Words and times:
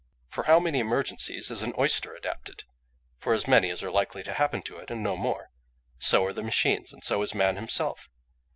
"For 0.29 0.45
how 0.45 0.59
many 0.59 0.79
emergencies 0.79 1.51
is 1.51 1.61
an 1.61 1.75
oyster 1.77 2.15
adapted? 2.15 2.63
For 3.19 3.35
as 3.35 3.47
many 3.47 3.69
as 3.69 3.83
are 3.83 3.91
likely 3.91 4.23
to 4.23 4.33
happen 4.33 4.63
to 4.63 4.79
it, 4.79 4.89
and 4.89 5.03
no 5.03 5.15
more. 5.15 5.51
So 5.99 6.25
are 6.25 6.33
the 6.33 6.41
machines; 6.41 6.91
and 6.91 7.03
so 7.03 7.21
is 7.21 7.35
man 7.35 7.55
himself. 7.55 8.09